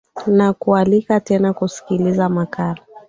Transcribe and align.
na 0.27 0.53
kualika 0.53 1.19
tena 1.19 1.53
kusikiliza 1.53 2.29
makala 2.29 2.79